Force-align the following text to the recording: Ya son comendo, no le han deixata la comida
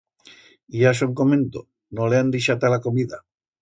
Ya 0.81 0.95
son 1.01 1.13
comendo, 1.19 1.63
no 1.99 2.11
le 2.11 2.19
han 2.25 2.37
deixata 2.39 2.77
la 2.77 2.85
comida 2.89 3.27